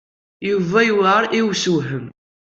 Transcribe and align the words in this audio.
Yuba 0.49 0.79
yewɛeṛ 0.87 1.23
i 1.37 1.41
ussewhem. 1.49 2.05